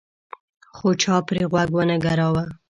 [0.75, 2.43] خو چا پرې غوږ ونه ګراوه.